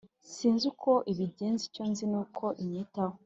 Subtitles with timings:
[0.33, 3.15] Sinzi uko ibigenza icyonzicyo niko inyitaho